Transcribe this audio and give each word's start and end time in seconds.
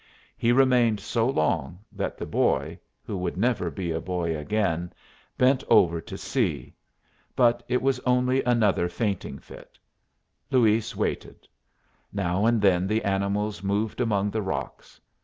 He 0.35 0.51
remained 0.51 0.99
so 0.99 1.29
long 1.29 1.77
that 1.91 2.17
the 2.17 2.25
boy, 2.25 2.79
who 3.03 3.15
would 3.17 3.37
never 3.37 3.69
be 3.69 3.91
a 3.91 4.01
boy 4.01 4.35
again, 4.35 4.91
bent 5.37 5.63
over 5.69 6.01
to 6.01 6.17
see. 6.17 6.73
But 7.35 7.61
it 7.67 7.83
was 7.83 7.99
only 7.99 8.41
another 8.43 8.89
fainting 8.89 9.37
fit. 9.37 9.77
Luis 10.49 10.95
waited; 10.95 11.47
now 12.11 12.47
and 12.47 12.59
then 12.63 12.87
the 12.87 13.03
animals 13.03 13.61
moved 13.61 14.01
among 14.01 14.31
the 14.31 14.41
rocks. 14.41 14.99